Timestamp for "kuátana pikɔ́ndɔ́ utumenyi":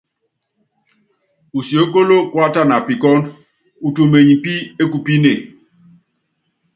2.31-4.35